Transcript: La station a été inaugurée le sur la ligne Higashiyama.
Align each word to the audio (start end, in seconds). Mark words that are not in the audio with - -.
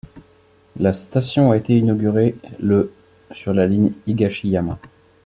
La 0.79 0.93
station 0.93 1.51
a 1.51 1.57
été 1.57 1.77
inaugurée 1.77 2.35
le 2.59 2.91
sur 3.33 3.53
la 3.53 3.67
ligne 3.67 3.91
Higashiyama. 4.07 4.79